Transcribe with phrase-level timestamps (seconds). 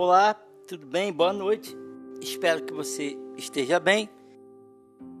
[0.00, 0.32] Olá,
[0.68, 1.12] tudo bem?
[1.12, 1.76] Boa noite.
[2.20, 4.08] Espero que você esteja bem.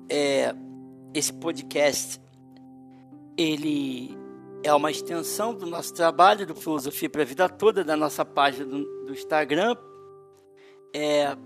[0.08, 0.54] É,
[1.12, 2.20] esse podcast
[3.36, 4.16] ele
[4.62, 8.66] é uma extensão do nosso trabalho do Filosofia para a Vida Toda, da nossa página
[8.66, 9.76] do, do Instagram
[10.94, 11.36] é,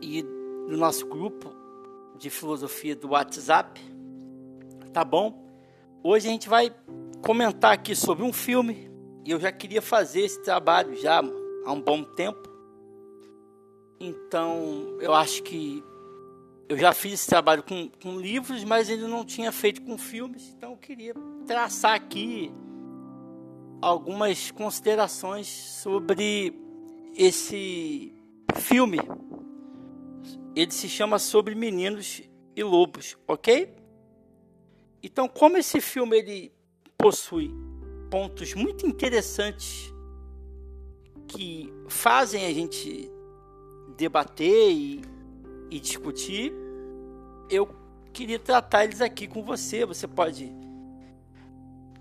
[0.00, 1.54] e do nosso grupo
[2.16, 3.78] de filosofia do WhatsApp.
[4.90, 5.46] Tá bom?
[6.02, 6.74] Hoje a gente vai
[7.20, 8.90] comentar aqui sobre um filme
[9.22, 11.20] e eu já queria fazer esse trabalho já
[11.66, 12.49] há um bom tempo.
[14.00, 15.84] Então eu acho que
[16.68, 20.54] eu já fiz esse trabalho com, com livros, mas ainda não tinha feito com filmes.
[20.56, 21.14] Então eu queria
[21.46, 22.50] traçar aqui
[23.82, 26.54] algumas considerações sobre
[27.14, 28.14] esse
[28.56, 28.98] filme.
[30.54, 32.22] Ele se chama Sobre Meninos
[32.56, 33.74] e Lobos, ok?
[35.02, 36.52] Então, como esse filme ele
[36.98, 37.50] possui
[38.10, 39.92] pontos muito interessantes
[41.26, 43.10] que fazem a gente
[44.00, 45.02] debater e,
[45.70, 46.52] e discutir,
[47.50, 47.68] eu
[48.14, 49.84] queria tratar eles aqui com você.
[49.84, 50.50] Você pode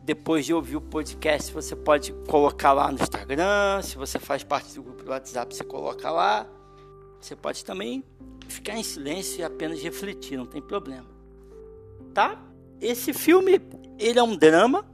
[0.02, 3.82] depois de ouvir o podcast, você pode colocar lá no Instagram.
[3.84, 6.48] Se você faz parte do grupo do WhatsApp, você coloca lá.
[7.20, 8.04] Você pode também
[8.48, 11.06] ficar em silêncio e apenas refletir, não tem problema.
[12.14, 12.42] Tá?
[12.82, 13.62] Esse filme,
[14.00, 14.86] ele é um drama.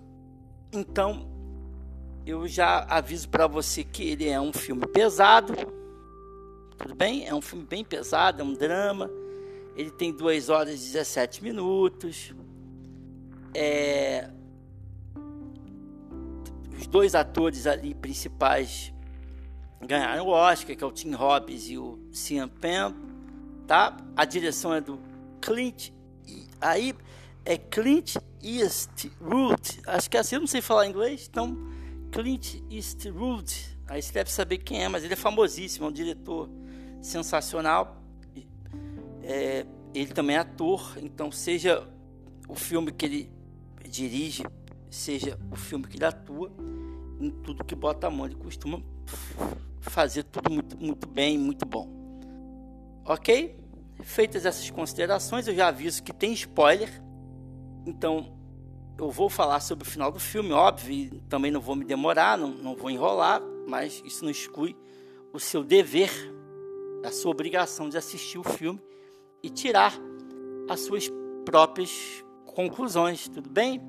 [0.73, 1.29] Então,
[2.25, 5.74] eu já aviso para você que ele é um filme pesado.
[6.77, 7.27] Tudo bem?
[7.27, 9.09] É um filme bem pesado, é um drama.
[9.75, 12.33] Ele tem 2 horas e 17 minutos.
[13.53, 14.29] É,
[16.77, 18.93] os dois atores ali principais
[19.81, 22.93] ganharam o Oscar, que é o Tim Robbins e o Sean Penn,
[23.67, 23.95] tá?
[24.15, 24.99] A direção é do
[25.41, 25.91] Clint,
[26.59, 26.93] aí
[27.45, 31.57] é Clint Eastwood, acho que é assim, eu não sei falar inglês, então
[32.11, 36.49] Clint Eastwood, aí você deve saber quem é, mas ele é famosíssimo, é um diretor
[37.05, 38.01] sensacional,
[39.21, 41.87] é, ele também é ator, então seja
[42.49, 43.31] o filme que ele
[43.87, 44.43] dirige,
[44.89, 46.51] seja o filme que ele atua,
[47.19, 48.25] em tudo que bota a mão.
[48.25, 48.81] Ele costuma
[49.81, 51.87] fazer tudo muito, muito bem, muito bom.
[53.05, 53.63] Ok?
[54.01, 56.89] Feitas essas considerações, eu já aviso que tem spoiler.
[57.85, 58.35] Então,
[58.97, 62.49] eu vou falar sobre o final do filme, óbvio, também não vou me demorar, não,
[62.49, 64.75] não vou enrolar, mas isso não exclui
[65.31, 66.09] o seu dever,
[67.05, 68.81] a sua obrigação de assistir o filme
[69.41, 69.93] e tirar
[70.67, 71.09] as suas
[71.45, 73.81] próprias conclusões, tudo bem?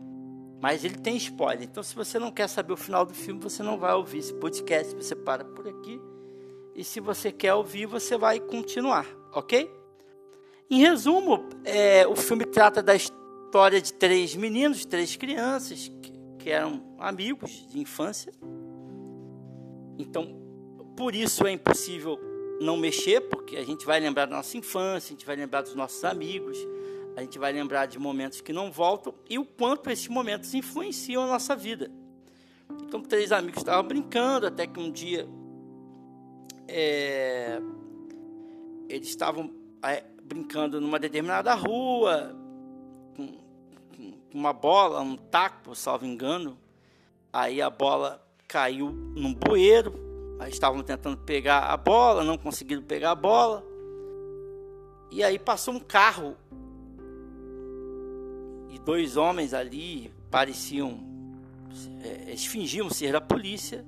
[0.60, 1.62] Mas ele tem spoiler.
[1.62, 4.34] Então, se você não quer saber o final do filme, você não vai ouvir esse
[4.34, 4.94] podcast.
[4.94, 6.00] Você para por aqui.
[6.74, 9.70] E se você quer ouvir, você vai continuar, ok?
[10.68, 16.50] Em resumo, é, o filme trata da história de três meninos, três crianças que, que
[16.50, 18.32] eram amigos de infância.
[19.98, 20.36] Então,
[20.96, 22.18] por isso é impossível
[22.60, 25.74] não mexer, porque a gente vai lembrar da nossa infância, a gente vai lembrar dos
[25.74, 26.58] nossos amigos,
[27.16, 31.24] a gente vai lembrar de momentos que não voltam e o quanto esses momentos influenciam
[31.24, 31.90] a nossa vida.
[32.82, 35.28] Então, três amigos estavam brincando, até que um dia
[36.68, 37.60] é,
[38.88, 39.50] eles estavam
[39.82, 42.36] é, brincando numa determinada rua,
[43.16, 43.28] com,
[43.96, 46.58] com uma bola, um taco, salvo engano.
[47.32, 49.94] Aí a bola caiu num bueiro,
[50.48, 53.64] estavam tentando pegar a bola, não conseguiram pegar a bola.
[55.10, 56.36] E aí passou um carro
[58.70, 61.00] e dois homens ali pareciam.
[62.02, 63.84] É, eles fingiam ser da polícia.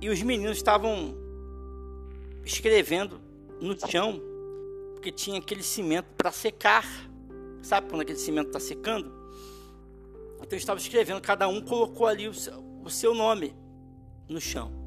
[0.00, 1.14] E os meninos estavam
[2.44, 3.20] escrevendo
[3.60, 4.20] no chão,
[4.94, 6.84] porque tinha aquele cimento para secar.
[7.62, 9.12] Sabe quando aquele cimento está secando?
[10.42, 13.54] Então estava escrevendo, cada um colocou ali o seu, o seu nome
[14.28, 14.83] no chão.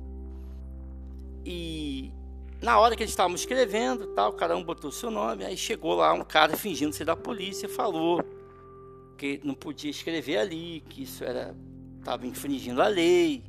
[1.49, 2.11] E
[2.61, 6.11] na hora que eles estavam escrevendo, tal, cada um botou seu nome, aí chegou lá
[6.11, 8.21] um cara fingindo ser da polícia e falou:
[9.17, 11.55] que não podia escrever ali, que isso era
[11.99, 13.45] estava infringindo a lei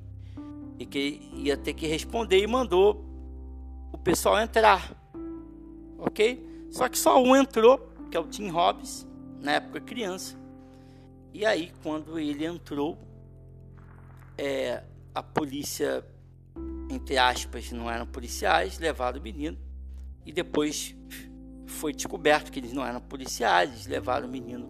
[0.78, 3.04] e que ia ter que responder e mandou
[3.92, 4.96] o pessoal entrar,
[5.98, 6.68] ok?
[6.70, 9.08] Só que só um entrou, que é o Tim Robbins,
[9.40, 10.36] na época criança.
[11.34, 12.96] E aí quando ele entrou,
[14.36, 16.04] é, a polícia,
[16.90, 19.58] entre aspas, não eram policiais, levaram o menino.
[20.24, 20.94] E depois
[21.66, 24.68] foi descoberto que eles não eram policiais, levaram o menino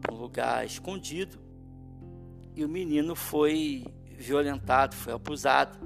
[0.00, 1.38] para um lugar escondido.
[2.54, 3.84] E o menino foi
[4.18, 5.78] violentado, foi abusado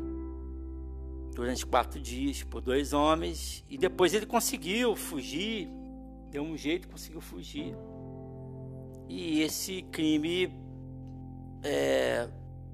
[1.34, 3.64] durante quatro dias por dois homens.
[3.68, 5.68] E depois ele conseguiu fugir,
[6.30, 7.76] deu um jeito, conseguiu fugir.
[9.08, 10.50] E esse crime
[11.62, 12.28] é,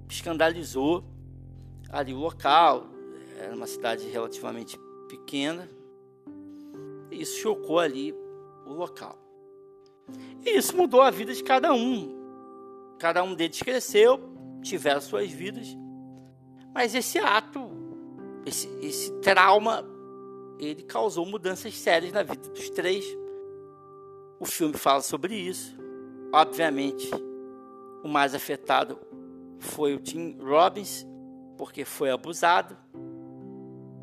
[0.09, 1.05] escandalizou
[1.91, 2.87] ali o local,
[3.39, 4.79] era uma cidade relativamente
[5.09, 5.69] pequena.
[7.11, 8.15] E isso chocou ali
[8.67, 9.19] o local.
[10.45, 12.19] E isso mudou a vida de cada um.
[12.99, 14.21] Cada um deles cresceu,
[14.63, 15.67] tiveram suas vidas.
[16.75, 17.71] Mas esse ato,
[18.47, 19.85] esse, esse trauma,
[20.59, 23.05] ele causou mudanças sérias na vida dos três.
[24.39, 25.77] O filme fala sobre isso.
[26.33, 27.11] Obviamente,
[28.05, 28.99] o mais afetado
[29.59, 31.07] foi o Tim Robbins,
[31.61, 32.75] porque foi abusado.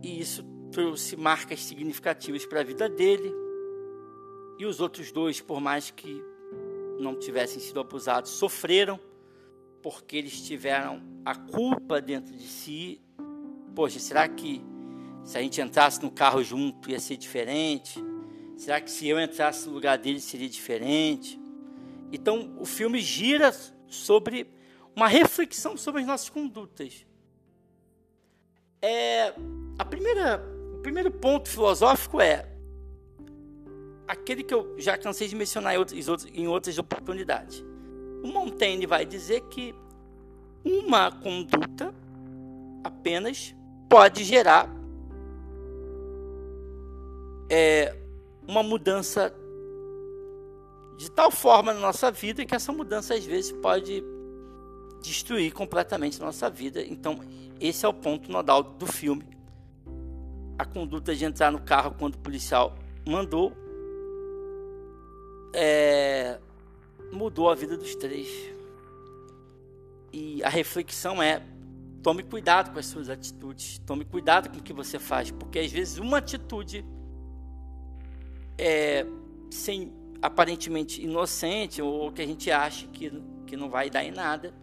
[0.03, 3.33] E isso trouxe marcas significativas para a vida dele.
[4.59, 6.23] E os outros dois, por mais que
[6.99, 8.99] não tivessem sido abusados, sofreram
[9.81, 13.01] porque eles tiveram a culpa dentro de si.
[13.73, 14.61] Poxa, será que
[15.23, 17.99] se a gente entrasse no carro junto ia ser diferente?
[18.55, 21.41] Será que se eu entrasse no lugar dele seria diferente?
[22.11, 23.51] Então, o filme gira
[23.87, 24.45] sobre
[24.95, 27.07] uma reflexão sobre as nossas condutas.
[28.81, 29.33] É,
[29.77, 30.43] a primeira,
[30.75, 32.47] o primeiro ponto filosófico é
[34.07, 37.63] aquele que eu já cansei de mencionar em outras, em outras oportunidades.
[38.23, 39.75] O Montaigne vai dizer que
[40.63, 41.93] uma conduta
[42.83, 43.55] apenas
[43.89, 44.69] pode gerar
[47.49, 47.95] é,
[48.47, 49.33] uma mudança
[50.97, 54.03] de tal forma na nossa vida que essa mudança às vezes pode
[55.01, 56.81] destruir completamente a nossa vida.
[56.81, 57.19] Então,
[57.59, 59.25] esse é o ponto nodal do filme.
[60.57, 62.75] A conduta de entrar no carro quando o policial
[63.05, 63.53] mandou
[65.53, 66.39] é,
[67.11, 68.27] mudou a vida dos três.
[70.11, 71.41] E a reflexão é:
[72.03, 75.71] tome cuidado com as suas atitudes, tome cuidado com o que você faz, porque às
[75.71, 76.85] vezes uma atitude
[78.57, 79.05] é,
[79.49, 83.11] sem aparentemente inocente ou que a gente acha que,
[83.45, 84.53] que não vai dar em nada,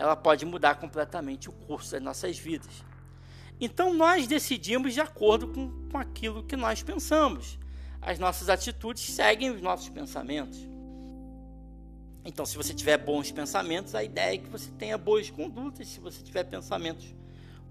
[0.00, 2.82] ela pode mudar completamente o curso das nossas vidas.
[3.60, 7.58] Então nós decidimos de acordo com, com aquilo que nós pensamos.
[8.00, 10.58] As nossas atitudes seguem os nossos pensamentos.
[12.24, 15.86] Então, se você tiver bons pensamentos, a ideia é que você tenha boas condutas.
[15.88, 17.14] Se você tiver pensamentos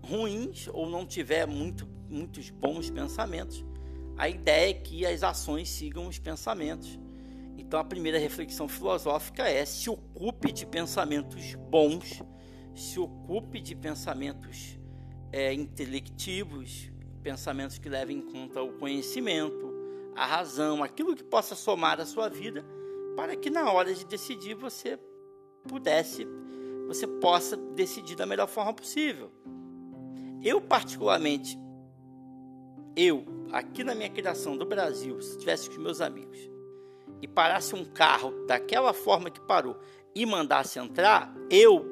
[0.03, 3.65] ruins ou não tiver muito, muitos bons pensamentos,
[4.15, 6.99] a ideia é que as ações sigam os pensamentos.
[7.69, 12.23] Então, a primeira reflexão filosófica é: se ocupe de pensamentos bons,
[12.73, 14.79] se ocupe de pensamentos
[15.31, 19.71] é, intelectivos, pensamentos que levem em conta o conhecimento,
[20.15, 22.65] a razão, aquilo que possa somar à sua vida
[23.15, 24.99] para que na hora de decidir você
[25.67, 26.27] pudesse,
[26.87, 29.31] você possa decidir da melhor forma possível.
[30.41, 31.55] Eu particularmente,
[32.95, 36.57] eu aqui na minha criação do Brasil, se estivesse com os meus amigos
[37.21, 39.77] e parasse um carro daquela forma que parou
[40.15, 41.85] e mandasse entrar, eu,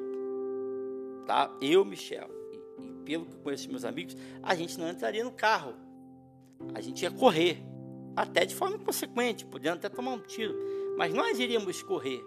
[1.26, 1.50] tá?
[1.60, 5.74] Eu, Michel, e, e pelo que conheço meus amigos, a gente não entraria no carro.
[6.74, 7.62] A gente ia correr,
[8.16, 12.20] até de forma consequente, podendo até tomar um tiro mas nós iríamos correr.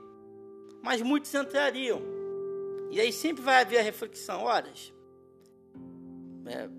[0.82, 2.02] Mas muitos entrariam.
[2.90, 4.94] E aí sempre vai haver a reflexão: horas.
[6.46, 6.70] É,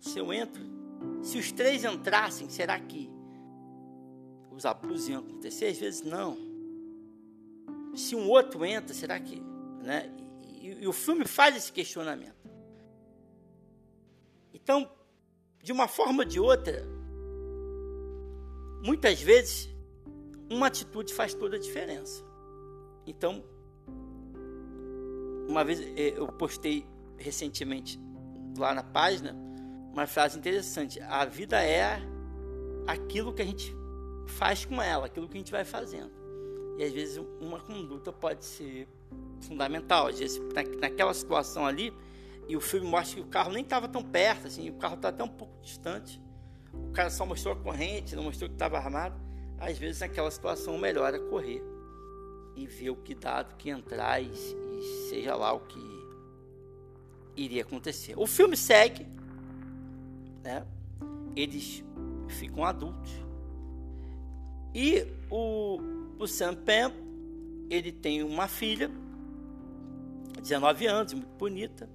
[0.00, 0.62] se eu entro,
[1.22, 3.10] se os três entrassem, será que
[4.56, 5.66] os abusos iam acontecer?
[5.66, 6.36] Às vezes não.
[7.94, 9.40] Se um outro entra, será que.
[9.82, 10.10] Né?
[10.60, 12.34] E, e, o filme faz esse questionamento.
[14.52, 14.90] Então,
[15.62, 16.82] de uma forma ou de outra,
[18.82, 19.68] muitas vezes
[20.50, 22.24] uma atitude faz toda a diferença.
[23.06, 23.44] Então,
[25.48, 26.86] uma vez eh, eu postei
[27.18, 28.00] recentemente
[28.58, 29.36] lá na página
[29.92, 32.00] uma frase interessante: a vida é
[32.86, 33.75] aquilo que a gente
[34.26, 36.10] faz com ela, aquilo que a gente vai fazendo.
[36.78, 38.88] E às vezes uma conduta pode ser
[39.40, 40.08] fundamental.
[40.08, 40.40] Às vezes,
[40.80, 41.92] naquela situação ali,
[42.48, 45.08] e o filme mostra que o carro nem estava tão perto, assim, o carro está
[45.08, 46.20] até um pouco distante.
[46.72, 49.26] O cara só mostrou a corrente, não mostrou que estava armado
[49.58, 51.62] às vezes naquela situação melhor é correr
[52.54, 55.80] e ver o que dado que entrar e, e seja lá o que
[57.34, 58.14] iria acontecer.
[58.18, 59.06] O filme segue,
[60.42, 60.66] né?
[61.34, 61.84] Eles
[62.28, 63.12] ficam adultos
[64.76, 65.80] e o,
[66.18, 66.92] o Sam Pam
[67.70, 68.90] ele tem uma filha,
[70.38, 71.88] 19 anos, muito bonita,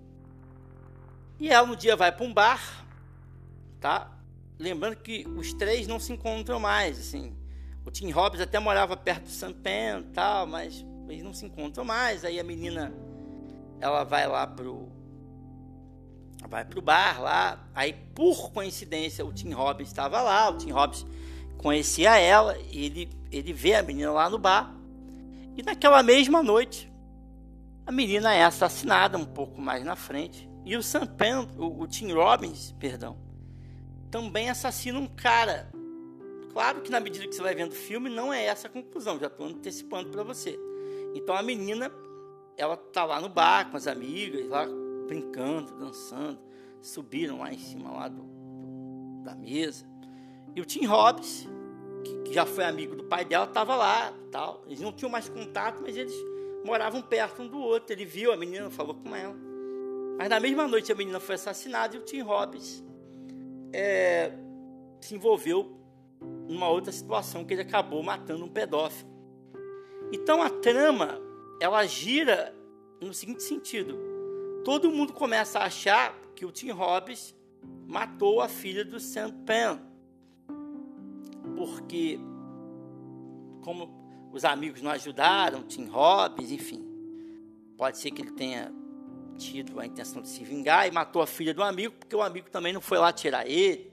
[1.39, 2.83] e ela um dia vai para um bar,
[3.79, 4.11] tá?
[4.57, 7.35] Lembrando que os três não se encontram mais, assim.
[7.85, 11.45] O Tim Robbins até morava perto do Sam Penn e tal, mas eles não se
[11.45, 12.25] encontram mais.
[12.25, 12.91] Aí a menina,
[13.79, 14.89] ela vai lá pro
[16.49, 17.69] vai pro bar lá.
[17.75, 21.05] Aí por coincidência o Tim Robbins estava lá, o Tim Robbins
[21.61, 24.75] conhecia ela, ele ele vê a menina lá no bar.
[25.55, 26.91] E naquela mesma noite,
[27.85, 31.87] a menina é assassinada um pouco mais na frente E o Sam Penn, o, o
[31.87, 33.17] Tim Robbins, perdão,
[34.11, 35.71] também assassina um cara.
[36.51, 39.17] Claro que na medida que você vai vendo o filme, não é essa a conclusão,
[39.17, 40.59] já estou antecipando para você.
[41.15, 41.89] Então a menina,
[42.57, 44.67] ela tá lá no bar com as amigas, lá
[45.07, 46.39] brincando, dançando,
[46.81, 49.90] subiram lá em cima lá do, do da mesa.
[50.55, 51.47] E o Tim Robbins,
[52.03, 54.63] que, que, já foi amigo do pai dela, estava lá, tal.
[54.65, 56.13] Eles não tinham mais contato, mas eles
[56.65, 57.93] moravam perto um do outro.
[57.93, 59.35] Ele viu a menina, falou com ela.
[60.17, 62.83] Mas na mesma noite a menina foi assassinada e o Tim Robbins
[63.73, 64.31] é,
[64.99, 65.77] se envolveu
[66.47, 69.09] numa outra situação que ele acabou matando um pedófilo.
[70.11, 71.19] Então a trama
[71.59, 72.53] ela gira
[72.99, 73.97] no seguinte sentido:
[74.63, 77.35] todo mundo começa a achar que o Tim Robbins
[77.87, 79.77] matou a filha do Sam Penn,
[81.67, 82.19] porque
[83.63, 86.83] como os amigos não ajudaram, Tim Robbins, enfim,
[87.77, 88.73] pode ser que ele tenha
[89.37, 92.49] tido a intenção de se vingar e matou a filha do amigo, porque o amigo
[92.49, 93.91] também não foi lá tirar ele.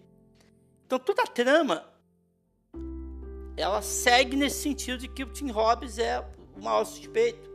[0.87, 1.85] Então toda a trama
[3.57, 6.25] ela segue nesse sentido de que o Tim Robbins é
[6.57, 7.49] o maior suspeito.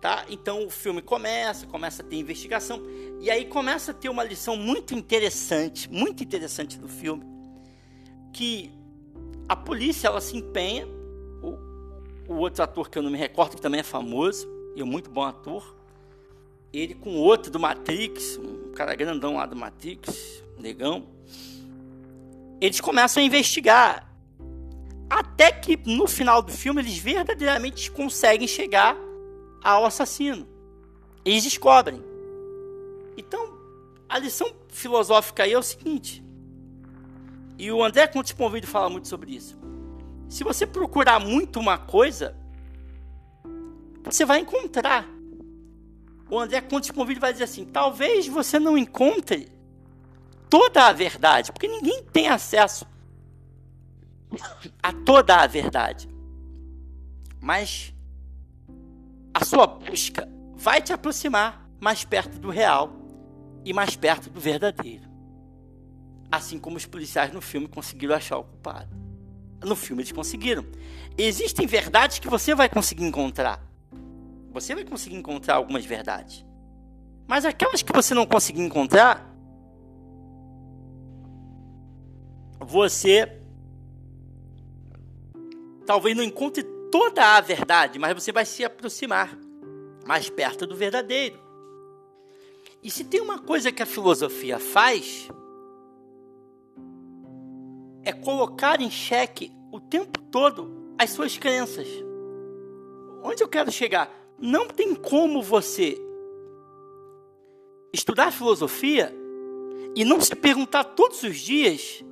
[0.00, 0.26] Tá?
[0.28, 2.82] Então o filme começa, começa a ter investigação
[3.20, 7.24] e aí começa a ter uma lição muito interessante, muito interessante do filme,
[8.34, 8.70] que
[9.48, 10.86] a polícia ela se empenha,
[11.40, 11.56] o,
[12.28, 15.08] o outro ator que eu não me recordo que também é famoso e é muito
[15.08, 15.74] bom ator,
[16.72, 21.06] ele com outro do Matrix, um cara grandão lá do Matrix, negão,
[22.60, 24.10] eles começam a investigar.
[25.08, 28.96] Até que no final do filme eles verdadeiramente conseguem chegar
[29.62, 30.48] ao assassino.
[31.24, 32.02] Eles descobrem.
[33.16, 33.56] Então,
[34.08, 36.23] a lição filosófica aí é o seguinte.
[37.58, 39.58] E o André Contes Convido fala muito sobre isso.
[40.28, 42.36] Se você procurar muito uma coisa,
[44.02, 45.06] você vai encontrar
[46.34, 49.48] o André Contes Convide vai dizer assim: talvez você não encontre
[50.48, 52.86] toda a verdade, porque ninguém tem acesso
[54.82, 56.08] a toda a verdade.
[57.40, 57.94] Mas
[59.32, 62.92] a sua busca vai te aproximar mais perto do real
[63.64, 65.13] e mais perto do verdadeiro.
[66.34, 68.88] Assim como os policiais no filme conseguiram achar o culpado.
[69.64, 70.64] No filme eles conseguiram.
[71.16, 73.64] Existem verdades que você vai conseguir encontrar
[74.54, 76.46] você vai conseguir encontrar algumas verdades.
[77.26, 79.28] Mas aquelas que você não conseguir encontrar,
[82.60, 83.40] você
[85.84, 86.62] talvez não encontre
[86.92, 89.36] toda a verdade, mas você vai se aproximar
[90.06, 91.42] mais perto do verdadeiro.
[92.80, 95.28] E se tem uma coisa que a filosofia faz,
[98.04, 101.88] é colocar em xeque o tempo todo as suas crenças.
[103.22, 104.24] Onde eu quero chegar?
[104.38, 105.98] não tem como você
[107.92, 109.14] estudar filosofia
[109.94, 112.04] e não se perguntar todos os dias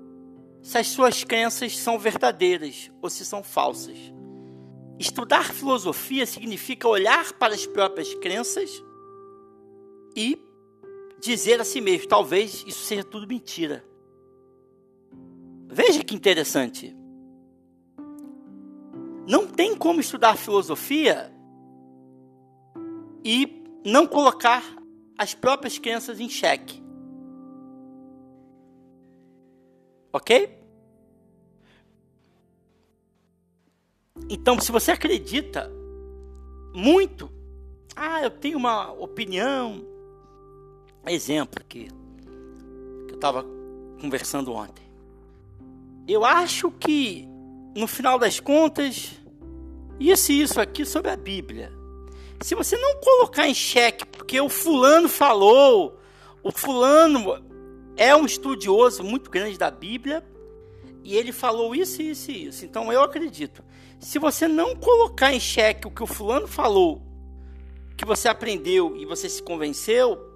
[0.63, 3.99] se as suas crenças são verdadeiras ou se são falsas.
[4.99, 8.83] Estudar filosofia significa olhar para as próprias crenças
[10.17, 10.39] e
[11.21, 13.85] dizer a si mesmo: talvez isso seja tudo mentira.
[15.73, 16.95] Veja que interessante.
[19.26, 21.33] Não tem como estudar filosofia
[23.25, 24.62] e não colocar
[25.17, 26.83] as próprias crenças em xeque.
[30.12, 30.59] Ok?
[34.29, 35.71] Então, se você acredita
[36.75, 37.33] muito,
[37.97, 39.83] ah, eu tenho uma opinião.
[41.07, 41.88] Exemplo aqui,
[43.07, 43.43] que eu estava
[43.99, 44.92] conversando ontem.
[46.12, 47.28] Eu acho que,
[47.76, 49.12] no final das contas,
[49.99, 51.83] isso e isso aqui sobre a Bíblia
[52.42, 55.99] se você não colocar em xeque, porque o fulano falou,
[56.42, 57.42] o fulano
[57.97, 60.25] é um estudioso muito grande da Bíblia
[61.04, 62.64] e ele falou isso, isso e isso.
[62.64, 63.62] Então eu acredito.
[64.00, 67.00] Se você não colocar em xeque o que o fulano falou,
[67.97, 70.31] que você aprendeu e você se convenceu,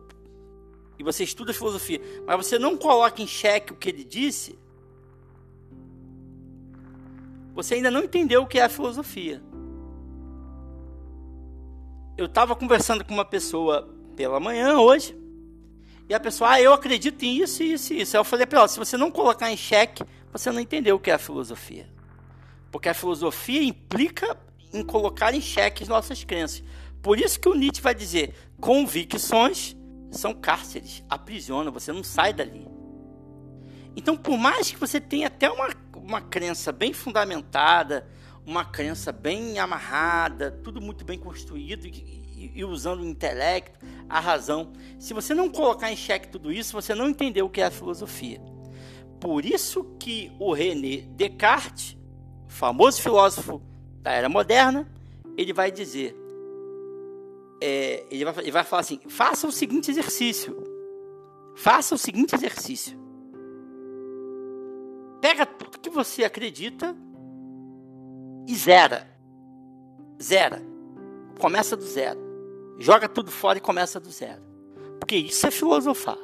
[0.99, 4.57] e você estuda filosofia, mas você não coloca em xeque o que ele disse,
[7.57, 9.43] você ainda não entendeu o que é a filosofia
[12.17, 15.17] eu estava conversando com uma pessoa pela manhã hoje,
[16.09, 18.17] e a pessoa, ah, eu acredito em isso, isso e isso.
[18.17, 21.01] Aí eu falei para ela, se você não colocar em xeque, você não entendeu o
[21.01, 21.89] que é a filosofia.
[22.71, 24.39] Porque a filosofia implica
[24.73, 26.63] em colocar em xeque as nossas crenças.
[27.03, 29.77] Por isso que o Nietzsche vai dizer, convicções
[30.13, 32.67] são cárceres, aprisionam, você não sai dali.
[33.97, 35.69] Então, por mais que você tenha até uma,
[36.07, 38.09] uma crença bem fundamentada,
[38.47, 44.73] uma crença bem amarrada, tudo muito bem construído e, e, usando o intelecto, a razão.
[45.01, 47.71] Se você não colocar em xeque tudo isso, você não entendeu o que é a
[47.71, 48.41] filosofia.
[49.21, 51.97] Por isso que o René Descartes,
[52.47, 53.61] famoso filósofo
[54.01, 54.89] da era moderna,
[55.37, 56.17] ele vai dizer,
[57.61, 60.57] é, ele, vai, ele vai falar assim, faça o seguinte exercício,
[61.57, 62.97] faça o seguinte exercício,
[65.21, 65.45] pega
[65.97, 66.95] você acredita
[68.47, 69.09] e zera.
[70.23, 70.63] Zera.
[71.41, 72.21] Começa do zero.
[72.79, 74.43] Joga tudo fora e começa do zero.
[75.01, 76.19] Porque isso é filosofar.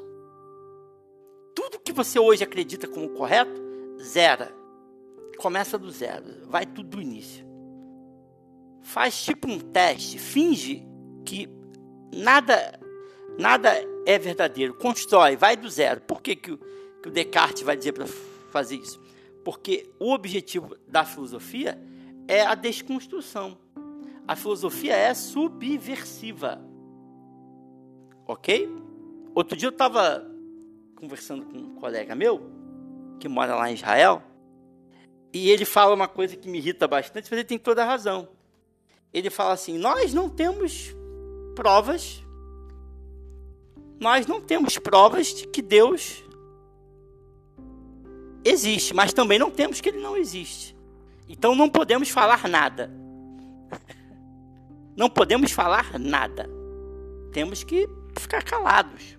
[1.54, 3.60] Tudo que você hoje acredita como correto,
[4.00, 4.54] zera.
[5.38, 6.46] Começa do zero.
[6.46, 7.44] Vai tudo do início.
[8.82, 10.18] Faz tipo um teste.
[10.18, 10.86] Finge
[11.24, 11.48] que
[12.14, 12.78] nada
[13.38, 13.72] nada
[14.04, 14.74] é verdadeiro.
[14.74, 15.36] Constrói.
[15.36, 16.02] Vai do zero.
[16.02, 16.58] Por que, que,
[17.02, 18.06] que o Descartes vai dizer para
[18.50, 19.01] fazer isso?
[19.44, 21.78] Porque o objetivo da filosofia
[22.28, 23.58] é a desconstrução.
[24.26, 26.60] A filosofia é subversiva.
[28.26, 28.68] Ok?
[29.34, 30.24] Outro dia eu estava
[30.94, 32.48] conversando com um colega meu,
[33.18, 34.22] que mora lá em Israel,
[35.32, 38.28] e ele fala uma coisa que me irrita bastante, mas ele tem toda a razão.
[39.12, 40.94] Ele fala assim: Nós não temos
[41.54, 42.22] provas,
[43.98, 46.22] nós não temos provas de que Deus
[48.44, 50.76] existe, mas também não temos que ele não existe.
[51.28, 52.90] Então não podemos falar nada.
[54.96, 56.48] Não podemos falar nada.
[57.32, 59.16] Temos que ficar calados.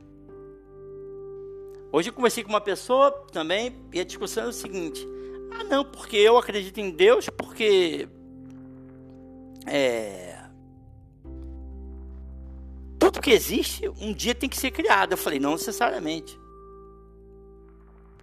[1.91, 5.05] Hoje eu conversei com uma pessoa também e a discussão é o seguinte:
[5.51, 8.07] ah, não, porque eu acredito em Deus, porque.
[9.65, 10.39] É.
[12.99, 15.11] Tudo que existe um dia tem que ser criado.
[15.13, 16.39] Eu falei, não necessariamente.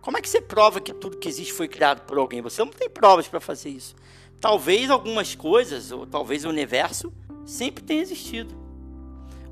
[0.01, 2.41] Como é que você prova que tudo que existe foi criado por alguém?
[2.41, 3.95] Você não tem provas para fazer isso.
[4.41, 7.13] Talvez algumas coisas, ou talvez o universo,
[7.45, 8.55] sempre tenha existido.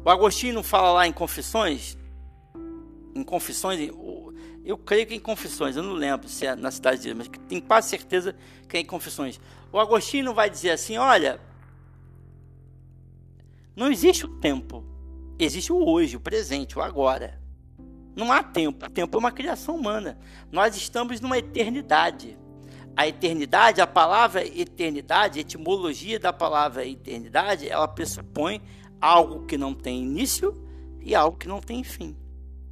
[0.04, 1.98] O Agostinho fala lá em Confissões,
[3.14, 3.90] em Confissões,
[4.64, 7.60] eu creio que em Confissões, eu não lembro se é na cidade dele, mas tenho
[7.60, 8.34] quase certeza
[8.68, 9.40] que é em Confissões.
[9.72, 11.40] O Agostinho vai dizer assim: olha,
[13.76, 14.84] não existe o tempo,
[15.38, 17.37] existe o hoje, o presente, o agora.
[18.18, 18.90] Não há tempo.
[18.90, 20.18] Tempo é uma criação humana.
[20.50, 22.36] Nós estamos numa eternidade.
[22.96, 28.60] A eternidade, a palavra eternidade, a etimologia da palavra eternidade, ela pressupõe
[29.00, 30.52] algo que não tem início
[31.00, 32.16] e algo que não tem fim.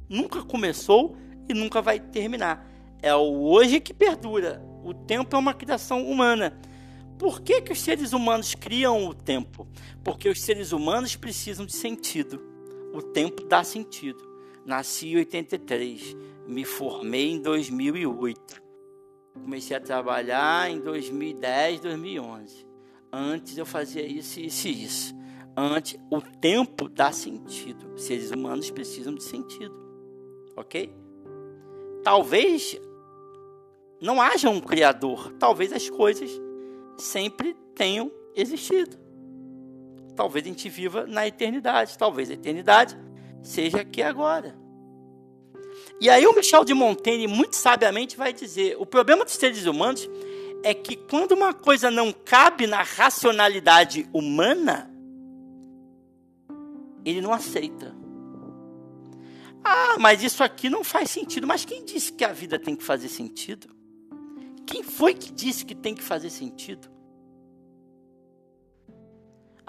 [0.09, 1.15] Nunca começou
[1.47, 2.69] e nunca vai terminar.
[3.01, 4.61] É o hoje que perdura.
[4.83, 6.59] O tempo é uma criação humana.
[7.17, 9.65] Por que, que os seres humanos criam o tempo?
[10.03, 12.43] Porque os seres humanos precisam de sentido.
[12.93, 14.26] O tempo dá sentido.
[14.67, 16.13] Nasci em 83,
[16.45, 18.61] me formei em 2008.
[19.41, 22.67] Comecei a trabalhar em 2010, 2011.
[23.09, 25.15] Antes eu fazia isso, isso e isso.
[25.55, 27.97] Antes, o tempo dá sentido.
[27.97, 29.73] Seres humanos precisam de sentido.
[30.57, 30.93] Ok?
[32.03, 32.77] Talvez
[34.01, 35.31] não haja um Criador.
[35.39, 36.29] Talvez as coisas
[36.97, 38.97] sempre tenham existido.
[40.13, 41.97] Talvez a gente viva na eternidade.
[41.97, 43.06] Talvez a eternidade
[43.47, 44.55] seja aqui agora.
[45.99, 50.07] E aí o Michel de Montaigne muito sabiamente vai dizer: o problema dos seres humanos
[50.63, 54.91] é que quando uma coisa não cabe na racionalidade humana,
[57.05, 57.95] ele não aceita.
[59.63, 61.47] Ah, mas isso aqui não faz sentido.
[61.47, 63.67] Mas quem disse que a vida tem que fazer sentido?
[64.65, 66.89] Quem foi que disse que tem que fazer sentido?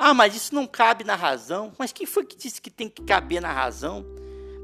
[0.01, 1.73] Ah, mas isso não cabe na razão.
[1.77, 4.07] Mas quem foi que disse que tem que caber na razão?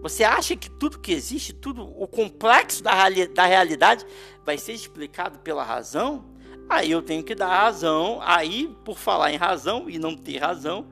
[0.00, 2.92] Você acha que tudo que existe, tudo o complexo da,
[3.34, 4.06] da realidade
[4.44, 6.24] vai ser explicado pela razão?
[6.68, 8.20] Aí eu tenho que dar razão.
[8.22, 10.86] Aí, por falar em razão e não ter razão,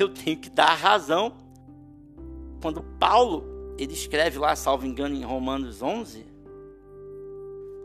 [0.00, 1.36] eu tenho que dar razão.
[2.62, 6.24] Quando Paulo ele escreve lá, salvo engano, em Romanos 11,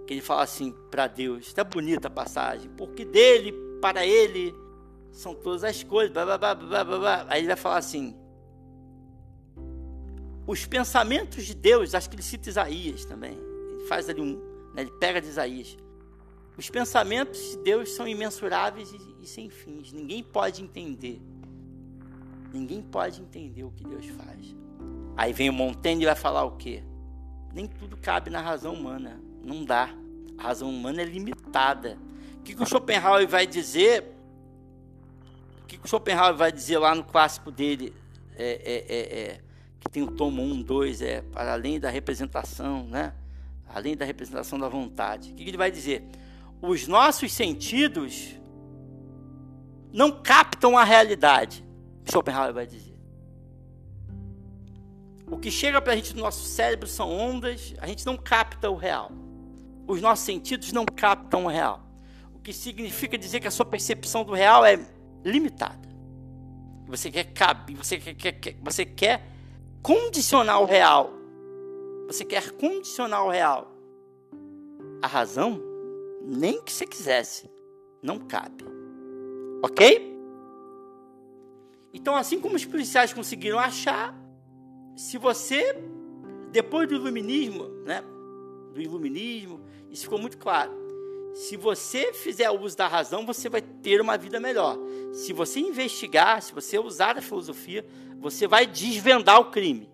[0.06, 4.56] que ele fala assim para Deus, está bonita a passagem, porque dele, para ele,
[5.18, 6.14] são todas as coisas.
[6.14, 7.26] Blá, blá, blá, blá, blá.
[7.28, 8.16] Aí ele vai falar assim:
[10.46, 13.34] os pensamentos de Deus, acho que ele cita Isaías também.
[13.34, 14.36] Ele faz ali um,
[14.74, 15.76] né, ele pega de Isaías.
[16.56, 19.92] Os pensamentos de Deus são imensuráveis e, e sem fins.
[19.92, 21.22] Ninguém pode entender.
[22.54, 24.56] Ninguém pode entender o que Deus faz.
[25.16, 26.84] Aí vem o Montaigne e vai falar o quê?
[27.54, 29.20] Nem tudo cabe na razão humana.
[29.44, 29.90] Não dá.
[30.38, 31.98] A razão humana é limitada.
[32.40, 34.17] O que, que o Schopenhauer vai dizer
[35.68, 37.94] que o Schopenhauer vai dizer lá no clássico dele,
[38.36, 39.42] é, é, é, é
[39.80, 43.14] que tem o tomo 1, 2, é para além da representação, né?
[43.68, 45.32] Além da representação da vontade.
[45.32, 46.04] O que ele vai dizer?
[46.62, 48.36] Os nossos sentidos
[49.92, 51.66] não captam a realidade.
[52.10, 52.98] Schopenhauer vai dizer.
[55.30, 58.70] O que chega para a gente no nosso cérebro são ondas, a gente não capta
[58.70, 59.12] o real.
[59.86, 61.82] Os nossos sentidos não captam o real.
[62.34, 64.80] O que significa dizer que a sua percepção do real é
[65.28, 65.88] limitada.
[66.88, 69.28] Você quer caber, você quer, quer, você quer
[69.82, 71.12] condicionar o real.
[72.08, 73.74] Você quer condicionar o real.
[75.02, 75.62] A razão,
[76.24, 77.50] nem que você quisesse,
[78.02, 78.64] não cabe.
[79.62, 80.16] Ok?
[81.94, 84.16] Então, assim como os policiais conseguiram achar,
[84.96, 85.76] se você,
[86.52, 88.02] depois do iluminismo, né,
[88.74, 90.87] do iluminismo, isso ficou muito claro.
[91.34, 94.78] Se você fizer uso da razão, você vai ter uma vida melhor.
[95.14, 97.86] Se você investigar, se você usar a filosofia,
[98.20, 99.90] você vai desvendar o crime.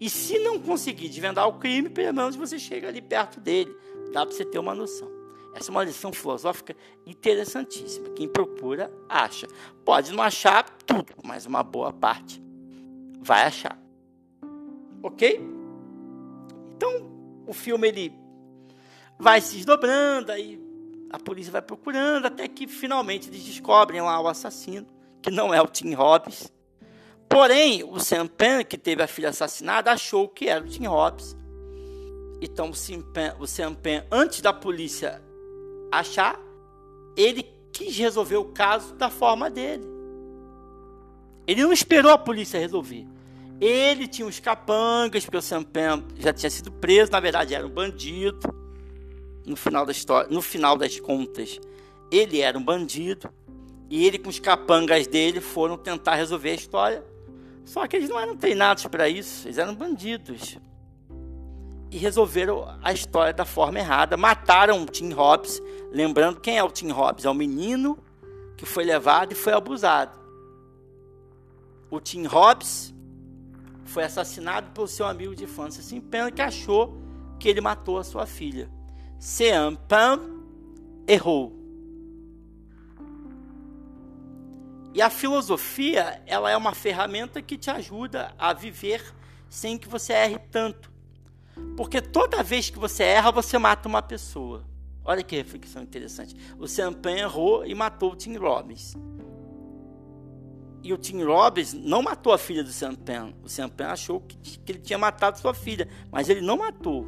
[0.00, 3.74] E se não conseguir desvendar o crime, pelo menos você chega ali perto dele.
[4.12, 5.10] Dá para você ter uma noção.
[5.54, 6.74] Essa é uma lição filosófica
[7.06, 8.10] interessantíssima.
[8.10, 9.46] Quem procura, acha.
[9.84, 12.42] Pode não achar tudo, mas uma boa parte
[13.20, 13.78] vai achar.
[15.02, 15.40] Ok?
[16.74, 17.10] Então,
[17.46, 18.21] o filme ele
[19.18, 20.60] vai se desdobrando, aí
[21.10, 24.86] a polícia vai procurando, até que finalmente eles descobrem lá o assassino,
[25.20, 26.50] que não é o Tim Robbins.
[27.28, 31.36] Porém, o Sam Penn, que teve a filha assassinada, achou que era o Tim Robbins.
[32.40, 33.76] Então, o Sam Penn, o Sam
[34.10, 35.22] antes da polícia
[35.90, 36.38] achar,
[37.16, 39.84] ele quis resolver o caso da forma dele.
[41.46, 43.06] Ele não esperou a polícia resolver.
[43.60, 47.66] Ele tinha os capangas, porque o Sam Penn já tinha sido preso, na verdade era
[47.66, 48.61] um bandido.
[49.44, 51.58] No final da história, no final das contas,
[52.10, 53.28] ele era um bandido
[53.90, 57.04] e ele com os capangas dele foram tentar resolver a história.
[57.64, 60.58] Só que eles não eram treinados para isso, eles eram bandidos.
[61.90, 64.16] E resolveram a história da forma errada.
[64.16, 65.60] Mataram o Tim Hobbs.
[65.90, 67.26] Lembrando quem é o Tim Hobbs?
[67.26, 67.98] É o menino
[68.56, 70.18] que foi levado e foi abusado.
[71.90, 72.94] O Tim Hobbs
[73.84, 76.96] foi assassinado pelo seu amigo de infância, sem pena que achou
[77.38, 78.70] que ele matou a sua filha.
[79.24, 80.18] Sean Pan
[81.06, 81.56] errou.
[84.92, 89.14] E a filosofia, ela é uma ferramenta que te ajuda a viver
[89.48, 90.90] sem que você erre tanto.
[91.76, 94.64] Porque toda vez que você erra, você mata uma pessoa.
[95.04, 96.34] Olha que reflexão interessante.
[96.58, 98.96] O Sam Pan errou e matou o Tim Robbins.
[100.82, 103.34] E o Tim Robbins não matou a filha do Sam Penn.
[103.44, 107.06] O Sam Penn achou que, que ele tinha matado sua filha, mas ele não matou.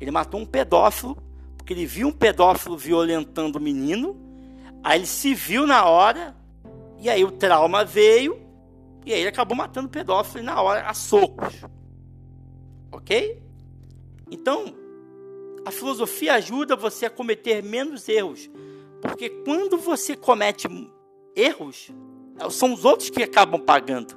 [0.00, 1.22] Ele matou um pedófilo,
[1.64, 4.20] porque ele viu um pedófilo violentando o menino,
[4.82, 6.36] aí ele se viu na hora,
[6.98, 8.38] e aí o trauma veio,
[9.06, 11.64] e aí ele acabou matando o pedófilo na hora, a socos.
[12.92, 13.42] Ok?
[14.30, 14.74] Então,
[15.64, 18.50] a filosofia ajuda você a cometer menos erros.
[19.00, 20.68] Porque quando você comete
[21.34, 21.90] erros,
[22.50, 24.14] são os outros que acabam pagando.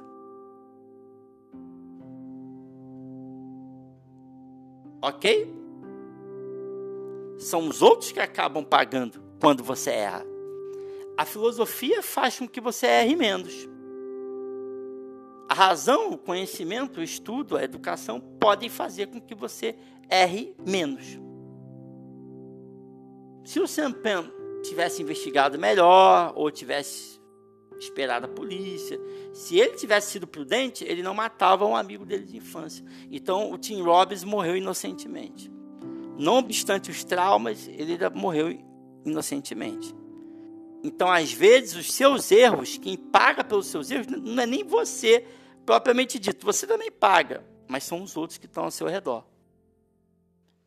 [5.00, 5.57] Ok?
[7.38, 10.26] São os outros que acabam pagando quando você erra.
[11.16, 13.68] A filosofia faz com que você erre menos.
[15.48, 19.76] A razão, o conhecimento, o estudo, a educação podem fazer com que você
[20.10, 21.18] erre menos.
[23.44, 24.24] Se o Sam Penn
[24.62, 27.18] tivesse investigado melhor ou tivesse
[27.78, 29.00] esperar a polícia.
[29.32, 32.84] Se ele tivesse sido prudente, ele não matava um amigo dele de infância.
[33.10, 35.50] Então, o Tim Robbins morreu inocentemente.
[36.18, 38.58] Não obstante os traumas, ele morreu
[39.04, 39.94] inocentemente.
[40.82, 45.24] Então, às vezes, os seus erros, quem paga pelos seus erros, não é nem você,
[45.64, 46.44] propriamente dito.
[46.44, 49.24] Você também paga, mas são os outros que estão ao seu redor.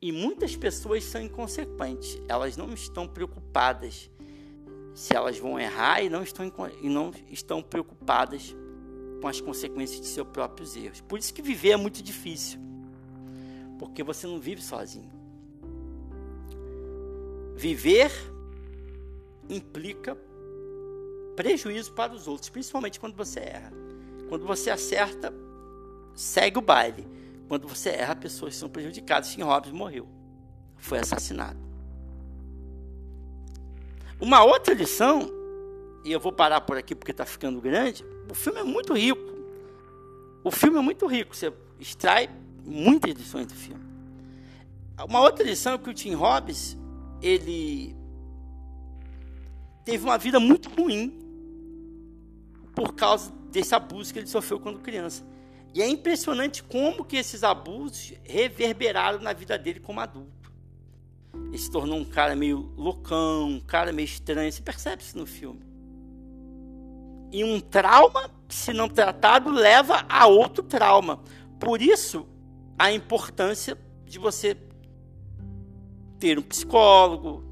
[0.02, 4.10] E muitas pessoas são inconsequentes, elas não estão preocupadas
[4.96, 8.56] se elas vão errar e não estão, e não estão preocupadas
[9.22, 11.02] com as consequências de seus próprios erros.
[11.02, 12.60] Por isso que viver é muito difícil,
[13.78, 15.21] porque você não vive sozinho.
[17.62, 18.12] Viver
[19.48, 20.18] implica
[21.36, 23.72] prejuízo para os outros, principalmente quando você erra.
[24.28, 25.32] Quando você acerta,
[26.16, 27.08] segue o baile.
[27.48, 29.30] Quando você erra, pessoas são prejudicadas.
[29.30, 30.08] Tim Robbins morreu,
[30.76, 31.60] foi assassinado.
[34.20, 35.32] Uma outra lição,
[36.04, 39.22] e eu vou parar por aqui porque está ficando grande, o filme é muito rico.
[40.44, 42.28] O filme é muito rico, você extrai
[42.66, 43.86] muitas lições do filme.
[45.08, 46.76] Uma outra lição é que o Tim Robbins,
[47.22, 47.96] ele
[49.86, 51.20] teve uma vida muito ruim
[52.76, 55.24] por causa desse abuso que ele sofreu quando criança.
[55.74, 60.52] E é impressionante como que esses abusos reverberaram na vida dele como adulto.
[61.48, 64.52] Ele se tornou um cara meio loucão, um cara meio estranho.
[64.52, 65.62] Você percebe isso no filme.
[67.32, 71.22] E um trauma, se não tratado, leva a outro trauma.
[71.58, 72.28] Por isso,
[72.78, 74.58] a importância de você
[76.22, 77.44] ter um psicólogo,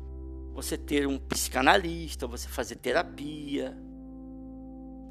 [0.53, 3.75] você ter um psicanalista, você fazer terapia.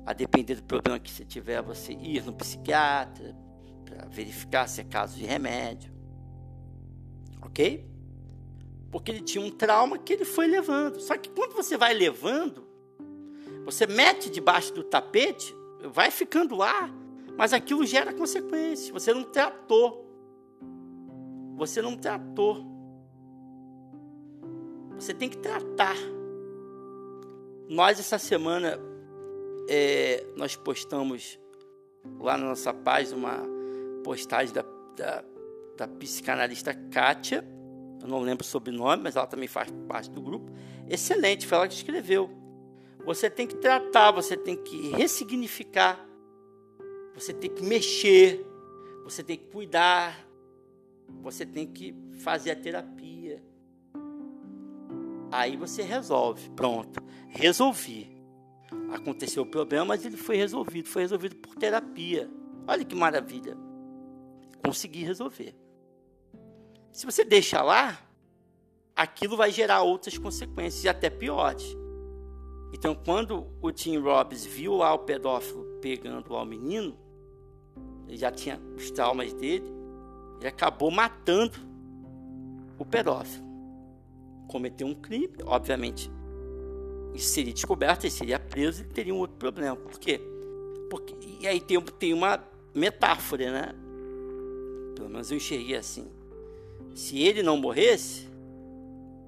[0.07, 3.37] A depender do problema que você tiver, você ir no psiquiatra
[3.85, 5.93] para verificar se é caso de remédio.
[7.43, 7.85] Ok?
[8.93, 11.01] Porque ele tinha um trauma que ele foi levando.
[11.01, 12.67] Só que quando você vai levando,
[13.65, 16.89] você mete debaixo do tapete, vai ficando lá,
[17.37, 18.89] mas aquilo gera consequências.
[18.91, 20.07] Você não tratou.
[21.57, 22.78] Você não tratou.
[24.99, 25.97] Você tem que tratar.
[27.69, 28.79] Nós, essa semana,
[29.69, 31.39] é, nós postamos
[32.19, 33.43] lá na nossa página uma
[34.03, 34.65] postagem da,
[34.97, 35.25] da,
[35.77, 37.47] da psicanalista Kátia.
[38.01, 40.51] Eu não lembro o sobrenome, mas ela também faz parte do grupo.
[40.89, 42.31] Excelente, foi ela que escreveu.
[43.05, 46.05] Você tem que tratar, você tem que ressignificar,
[47.15, 48.45] você tem que mexer,
[49.05, 50.27] você tem que cuidar,
[51.23, 53.18] você tem que fazer a terapia.
[55.31, 56.51] Aí você resolve.
[56.51, 58.17] Pronto, resolvi.
[58.93, 60.89] Aconteceu o problema, mas ele foi resolvido.
[60.89, 62.31] Foi resolvido por terapia.
[62.67, 63.57] Olha que maravilha.
[64.65, 65.55] Consegui resolver.
[66.93, 67.99] Se você deixa lá,
[68.95, 71.65] aquilo vai gerar outras consequências, e até piores.
[72.73, 76.99] Então, quando o Tim Robbins viu lá o pedófilo pegando lá o menino,
[78.07, 79.65] ele já tinha os traumas dele,
[80.39, 81.57] ele acabou matando
[82.79, 83.48] o pedófilo.
[84.49, 86.11] Cometeu um crime, obviamente.
[87.15, 89.77] Isso seria descoberto, ele seria preso e teria um outro problema.
[89.77, 90.21] Por quê?
[90.91, 92.43] Porque, e aí tem, tem uma
[92.75, 93.75] metáfora, né?
[94.97, 96.09] Pelo menos eu enxerguei assim.
[96.95, 98.29] Se ele não morresse,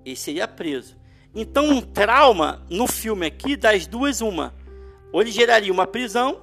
[0.05, 0.97] ele seria preso.
[1.35, 4.55] Então, um trauma no filme aqui, das duas, uma.
[5.13, 6.41] Ou ele geraria uma prisão,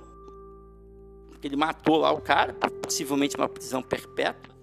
[1.29, 4.55] porque ele matou lá o cara, possivelmente uma prisão perpétua.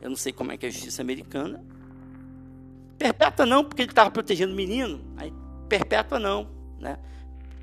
[0.00, 1.64] Eu não sei como é que é a justiça americana.
[3.02, 5.00] Perpétua não, porque ele estava protegendo o menino.
[5.16, 5.32] Aí,
[5.68, 6.96] perpétua não, né?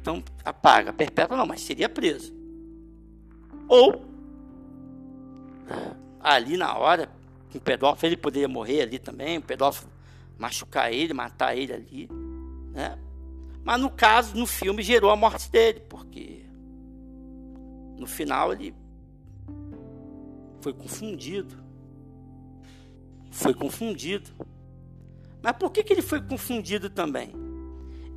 [0.02, 0.92] Então, apaga.
[0.92, 2.34] Perpétua não, mas seria preso.
[3.70, 4.04] Ou,
[6.20, 7.10] ali na hora,
[7.56, 9.90] o pedófilo, ele poderia morrer ali também, o pedófilo
[10.38, 12.10] machucar ele, matar ele ali,
[12.74, 13.00] né?
[13.64, 16.44] Mas no caso, no filme, gerou a morte dele, porque
[17.98, 18.76] no final ele
[20.60, 21.64] foi confundido.
[23.32, 24.32] Foi confundido.
[25.42, 27.34] Mas por que, que ele foi confundido também?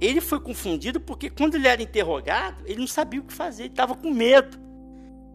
[0.01, 3.73] Ele foi confundido porque quando ele era interrogado, ele não sabia o que fazer, ele
[3.73, 4.59] estava com medo.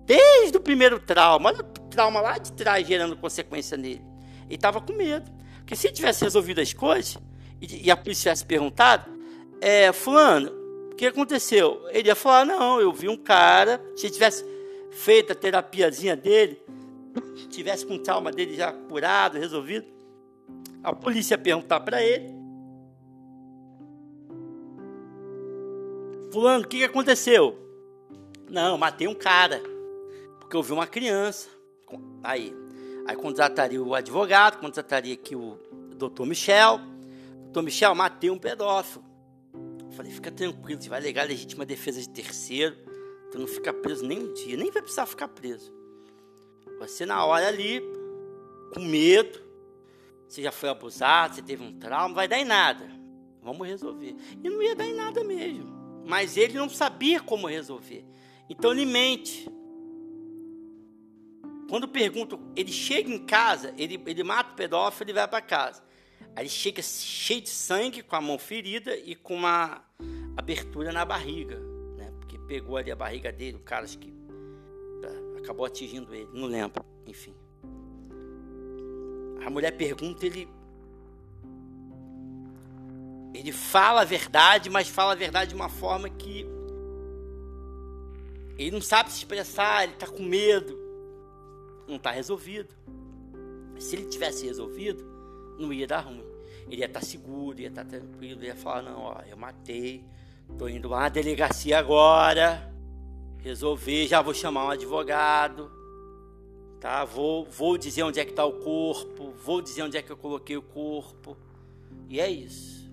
[0.06, 4.04] Desde o primeiro trauma, olha o trauma lá de trás gerando consequência nele.
[4.46, 5.30] Ele estava com medo.
[5.60, 7.18] Porque se tivesse resolvido as coisas
[7.62, 9.10] e, e a polícia tivesse perguntado,
[9.60, 10.52] é, fulano,
[10.92, 11.86] o que aconteceu?
[11.90, 14.46] Ele ia falar, não, eu vi um cara, se tivesse
[14.92, 16.62] feito a terapiazinha dele,
[17.50, 19.86] tivesse com o trauma dele já curado, resolvido,
[20.84, 22.34] a polícia ia perguntar para ele,
[26.32, 27.58] fulano, o que, que aconteceu?
[28.50, 29.62] Não, matei um cara,
[30.40, 31.50] porque eu vi uma criança.
[32.24, 32.54] Aí,
[33.08, 35.58] Aí contrataria o advogado, contrataria aqui o
[35.96, 36.82] doutor Michel.
[37.44, 39.02] Doutor Michel, matei um pedófilo.
[39.96, 42.76] falei, fica tranquilo, você vai alegar legítima defesa de terceiro.
[43.32, 45.74] Tu não fica preso nem um dia, nem vai precisar ficar preso.
[46.80, 47.82] Você na hora ali,
[48.74, 49.40] com medo,
[50.28, 52.90] você já foi abusado, você teve um trauma, vai dar em nada.
[53.42, 54.16] Vamos resolver.
[54.44, 56.04] E não ia dar em nada mesmo.
[56.06, 58.06] Mas ele não sabia como resolver.
[58.50, 59.50] Então ele mente.
[61.70, 65.84] Quando pergunto, ele chega em casa, ele, ele mata o pedófilo e vai para casa.
[66.36, 69.84] Aí ele chega cheio de sangue, com a mão ferida e com uma
[70.36, 71.60] abertura na barriga,
[71.98, 72.12] né?
[72.20, 74.14] Porque pegou ali a barriga dele, o cara acho que
[75.04, 77.34] é, acabou atingindo ele, não lembro, enfim.
[79.48, 80.46] A mulher pergunta, ele
[83.34, 86.46] ele fala a verdade, mas fala a verdade de uma forma que
[88.58, 90.78] ele não sabe se expressar, ele está com medo
[91.88, 92.76] não está resolvido.
[93.80, 95.06] Se ele tivesse resolvido,
[95.58, 96.26] não ia dar ruim.
[96.68, 100.04] Ele ia estar tá seguro, ia estar tá tranquilo, ia falar, não, ó, eu matei,
[100.58, 102.70] tô indo lá na delegacia agora,
[103.38, 105.72] resolver, já vou chamar um advogado,
[106.80, 107.04] tá?
[107.06, 110.18] Vou, vou dizer onde é que está o corpo, vou dizer onde é que eu
[110.18, 111.38] coloquei o corpo.
[112.10, 112.90] E é isso.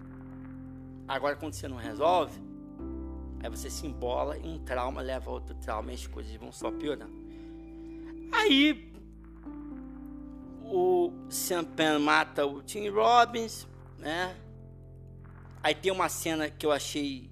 [1.06, 2.40] Agora, quando você não resolve,
[3.42, 6.50] aí você se embola e um trauma leva a outro trauma e as coisas vão
[6.50, 7.24] só piorando.
[8.32, 8.92] Aí
[10.62, 13.68] o Sean Penn mata o Tim Robbins,
[13.98, 14.34] né?
[15.62, 17.30] Aí tem uma cena que eu achei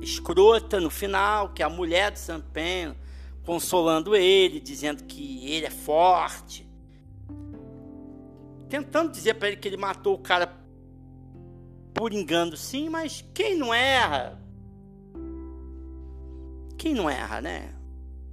[0.00, 2.94] escrota no final, que é a mulher do Sampen
[3.44, 6.68] consolando ele, dizendo que ele é forte,
[8.68, 10.60] tentando dizer para ele que ele matou o cara
[11.92, 14.40] por engano, sim, mas quem não erra?
[16.78, 17.74] Quem não erra, né?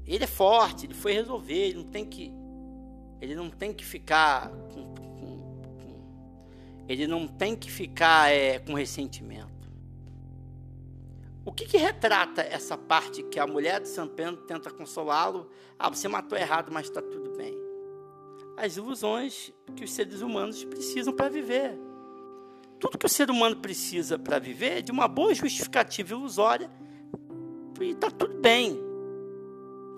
[0.06, 2.32] Ele é forte, ele foi resolver, ele não tem que
[3.22, 8.74] ele não tem que ficar com, com, com ele não tem que ficar é, com
[8.74, 9.49] ressentimento.
[11.46, 15.50] O que, que, retrata essa parte que a mulher de São Pedro tenta consolá-lo?
[15.78, 17.58] Ah, você matou errado, mas está tudo bem.
[18.58, 21.78] As ilusões que os seres humanos precisam para viver.
[22.80, 26.70] Tudo que o ser humano precisa para viver é de uma boa justificativa ilusória
[27.80, 28.80] e está tudo bem.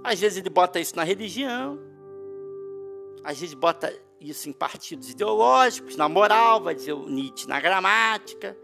[0.03, 1.79] Às vezes ele bota isso na religião,
[3.23, 8.57] às vezes bota isso em partidos ideológicos, na moral, vai dizer o Nietzsche, na gramática,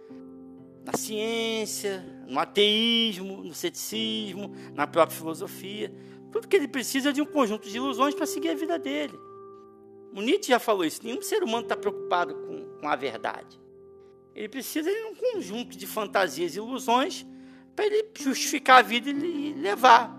[0.87, 5.93] na ciência, no ateísmo, no ceticismo, na própria filosofia.
[6.31, 9.19] Tudo que ele precisa é de um conjunto de ilusões para seguir a vida dele.
[10.15, 13.59] O Nietzsche já falou isso: nenhum ser humano está preocupado com, com a verdade.
[14.33, 17.25] Ele precisa de um conjunto de fantasias e ilusões
[17.75, 20.15] para ele justificar a vida e levar.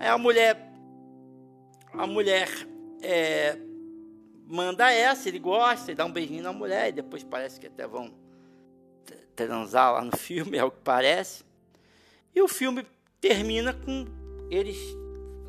[0.00, 0.72] Aí a mulher,
[1.92, 2.48] a mulher
[3.02, 3.58] é,
[4.46, 7.86] manda essa, ele gosta, ele dá um beijinho na mulher, e depois parece que até
[7.86, 8.23] vão
[9.34, 11.44] transar lá no filme, é o que parece.
[12.34, 12.86] E o filme
[13.20, 14.06] termina com
[14.50, 14.76] eles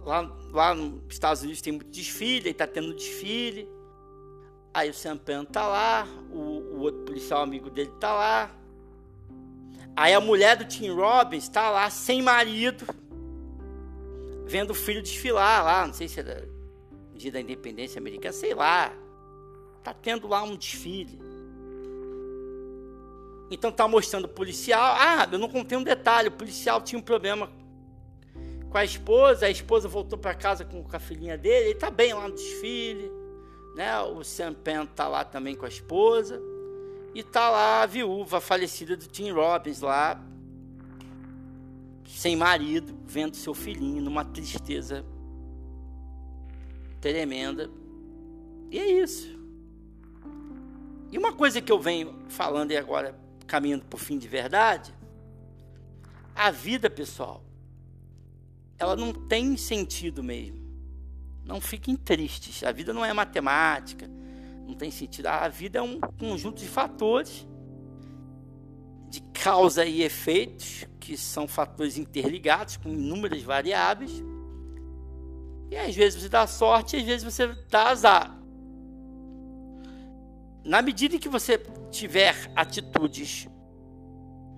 [0.06, 3.68] lá, lá nos Estados Unidos tem muito desfile, está tendo desfile.
[4.74, 8.52] Aí o Sam Penn tá lá, o, o, outro policial amigo dele tá lá.
[9.96, 12.86] Aí a mulher do Tim Robbins está lá sem marido,
[14.46, 16.48] vendo o filho desfilar lá, não sei se era
[17.14, 18.92] dia da independência americana, sei lá.
[19.84, 21.18] Tá tendo lá um desfile.
[23.50, 24.96] Então tá mostrando o policial.
[24.98, 26.30] Ah, eu não contei um detalhe.
[26.30, 27.50] O policial tinha um problema
[28.70, 29.46] com a esposa.
[29.46, 31.70] A esposa voltou para casa com, a filhinha dele.
[31.70, 33.12] Ele tá bem lá no desfile.
[33.76, 34.00] Né?
[34.02, 36.42] O Sam Penn tá lá também com a esposa.
[37.14, 40.20] E tá lá a viúva falecida do Tim Robbins lá.
[42.08, 45.06] Sem marido, vendo seu filhinho numa tristeza
[47.00, 47.70] tremenda.
[48.72, 49.38] E é isso.
[51.12, 54.94] E uma coisa que eu venho falando e agora caminhando para o fim de verdade,
[56.36, 57.44] a vida, pessoal,
[58.78, 60.64] ela não tem sentido mesmo.
[61.46, 62.64] Não fiquem tristes.
[62.64, 64.10] A vida não é matemática,
[64.68, 65.28] não tem sentido.
[65.28, 67.48] A vida é um conjunto de fatores,
[69.10, 74.24] de causa e efeitos, que são fatores interligados com inúmeras variáveis
[75.70, 78.36] e às vezes você dá sorte, às vezes você dá azar.
[80.64, 81.58] Na medida em que você
[81.96, 83.48] tiver atitudes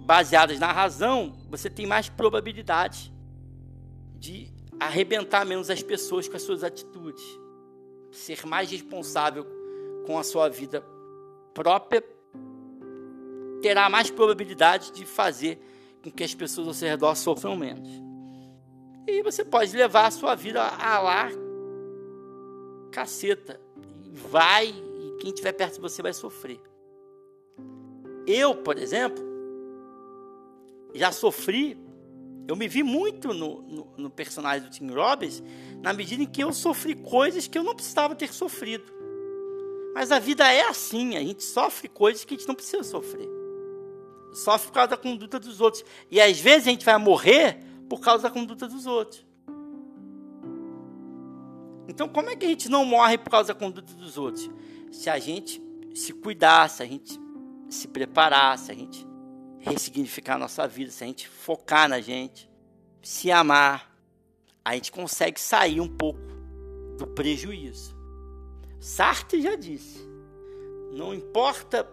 [0.06, 3.14] baseadas na razão, você tem mais probabilidade
[4.16, 7.24] de arrebentar menos as pessoas com as suas atitudes.
[8.12, 9.46] Ser mais responsável
[10.06, 10.84] com a sua vida
[11.54, 12.04] própria
[13.62, 15.60] terá mais probabilidade de fazer
[16.04, 17.90] com que as pessoas ao seu redor sofram menos.
[19.06, 21.30] E você pode levar a sua vida a lá,
[22.92, 23.60] caceta.
[24.32, 26.67] Vai, e quem estiver perto de você vai sofrer.
[28.28, 29.24] Eu, por exemplo,
[30.94, 31.78] já sofri.
[32.46, 35.42] Eu me vi muito no, no, no personagem do Tim Robbins,
[35.82, 38.84] na medida em que eu sofri coisas que eu não precisava ter sofrido.
[39.94, 43.28] Mas a vida é assim, a gente sofre coisas que a gente não precisa sofrer.
[44.34, 45.84] Sofre por causa da conduta dos outros.
[46.12, 47.60] E às vezes a gente vai morrer
[47.90, 49.26] por causa da conduta dos outros.
[51.88, 54.50] Então, como é que a gente não morre por causa da conduta dos outros?
[54.92, 55.62] Se a gente
[55.96, 57.20] se cuidar, se a gente
[57.70, 59.06] se preparar, se a gente
[59.60, 62.50] ressignificar a nossa vida, se a gente focar na gente,
[63.02, 63.96] se amar,
[64.64, 66.20] a gente consegue sair um pouco
[66.98, 67.96] do prejuízo.
[68.80, 70.00] Sartre já disse:
[70.92, 71.88] não importa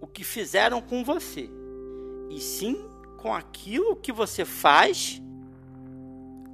[0.00, 1.48] o que fizeram com você,
[2.30, 5.20] e sim com aquilo que você faz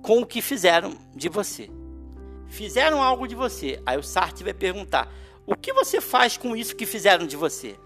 [0.03, 1.71] com o que fizeram de você.
[2.47, 3.83] Fizeram algo de você.
[3.87, 5.13] Aí o Sartre vai perguntar:
[5.47, 7.77] o que você faz com isso que fizeram de você?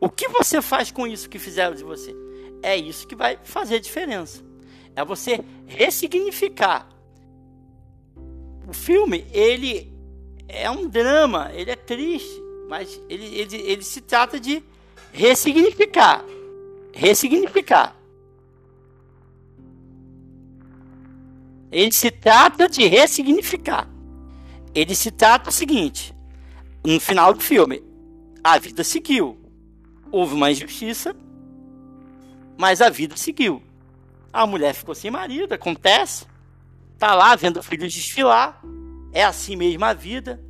[0.00, 2.14] O que você faz com isso que fizeram de você?
[2.62, 4.42] É isso que vai fazer diferença.
[4.94, 6.88] É você ressignificar.
[8.66, 9.92] O filme, ele
[10.46, 14.62] é um drama, ele é triste, mas ele, ele, ele se trata de
[15.12, 16.24] ressignificar
[16.98, 17.96] ressignificar.
[21.70, 23.88] Ele se trata de ressignificar.
[24.74, 26.14] Ele se trata o seguinte:
[26.84, 27.82] no final do filme,
[28.42, 29.38] a vida seguiu.
[30.10, 31.14] Houve uma injustiça,
[32.56, 33.62] mas a vida seguiu.
[34.32, 36.26] A mulher ficou sem marido, acontece.
[36.98, 38.60] Tá lá vendo o filho desfilar.
[39.12, 40.42] É assim mesmo a vida.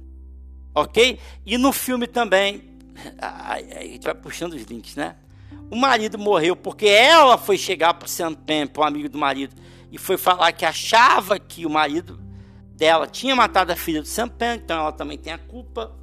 [0.75, 1.19] Ok?
[1.45, 2.77] E no filme também.
[3.21, 5.17] A gente vai puxando os links, né?
[5.71, 9.55] O marido morreu porque ela foi chegar pro Sampem, pro amigo do marido,
[9.93, 12.19] e foi falar que achava que o marido
[12.75, 15.98] dela tinha matado a filha do Sampem, então ela também tem a culpa.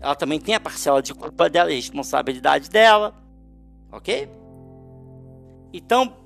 [0.00, 3.14] Ela também tem a parcela de culpa dela e responsabilidade dela.
[3.92, 4.28] Ok?
[5.72, 6.16] Então,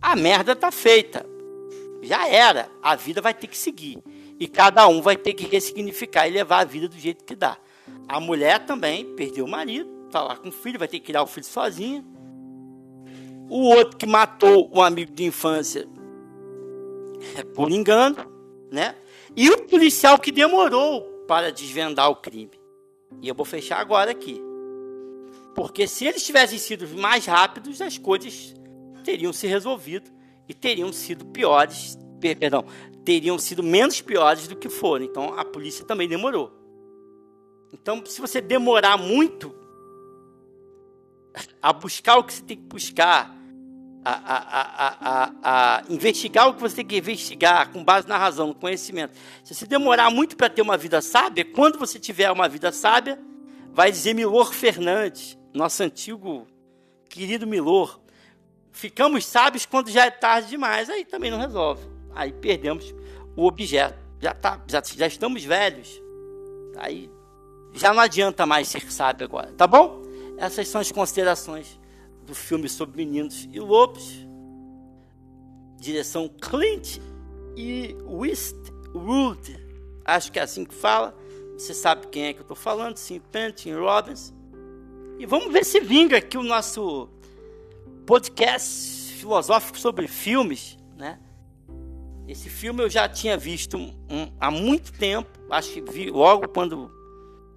[0.00, 1.24] a merda tá feita.
[2.02, 2.68] Já era.
[2.82, 4.02] A vida vai ter que seguir.
[4.38, 7.56] E cada um vai ter que ressignificar e levar a vida do jeito que dá.
[8.08, 11.22] A mulher também perdeu o marido, tá lá com o filho, vai ter que criar
[11.22, 12.04] o filho sozinha.
[13.48, 15.88] O outro que matou um amigo de infância
[17.36, 18.31] é por engano,
[18.72, 18.96] né?
[19.36, 22.60] E o policial que demorou para desvendar o crime.
[23.20, 24.40] E eu vou fechar agora aqui.
[25.54, 28.54] Porque se eles tivessem sido mais rápidos, as coisas
[29.04, 30.10] teriam se resolvido
[30.48, 32.64] e teriam sido piores, perdão,
[33.04, 35.04] teriam sido menos piores do que foram.
[35.04, 36.52] Então a polícia também demorou.
[37.72, 39.54] Então, se você demorar muito
[41.60, 43.34] a buscar o que você tem que buscar,
[44.04, 48.54] a, a, a, investigar o que você tem que investigar com base na razão, no
[48.54, 49.16] conhecimento.
[49.44, 53.18] Se você demorar muito para ter uma vida sábia, quando você tiver uma vida sábia,
[53.72, 56.46] vai dizer Milor Fernandes, nosso antigo
[57.08, 58.00] querido Milor,
[58.72, 60.90] ficamos sábios quando já é tarde demais.
[60.90, 61.86] Aí também não resolve.
[62.14, 62.92] Aí perdemos
[63.36, 63.98] o objeto.
[64.20, 66.00] Já, tá, já, já estamos velhos.
[66.76, 67.10] Aí
[67.74, 70.02] já não adianta mais ser sábio agora, tá bom?
[70.38, 71.78] Essas são as considerações
[72.26, 74.26] do filme sobre meninos e lobos.
[75.78, 76.98] Direção Clint
[77.56, 79.58] e Westwood.
[80.04, 81.16] Acho que é assim que fala.
[81.56, 82.96] Você sabe quem é que eu estou falando?
[82.96, 84.32] Sim, Pentin Robbins.
[85.18, 87.08] E vamos ver se vinga aqui o nosso
[88.06, 91.20] podcast filosófico sobre filmes, né?
[92.26, 96.90] Esse filme eu já tinha visto um, há muito tempo, acho que vi logo quando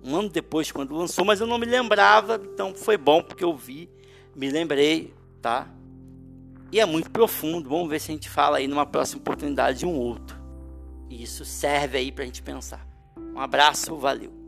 [0.03, 3.55] um ano depois quando lançou, mas eu não me lembrava, então foi bom porque eu
[3.55, 3.89] vi,
[4.35, 5.67] me lembrei, tá?
[6.71, 7.69] E é muito profundo.
[7.69, 10.37] Vamos ver se a gente fala aí numa próxima oportunidade de um outro.
[11.09, 12.85] E isso serve aí para a gente pensar.
[13.17, 14.44] Um abraço, valeu.